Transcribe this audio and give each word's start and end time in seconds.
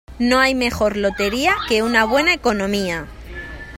No 0.17 0.39
hay 0.39 0.55
mejor 0.55 0.97
lotería 0.97 1.55
que 1.69 1.83
una 1.83 2.05
buena 2.05 2.33
economía. 2.33 3.05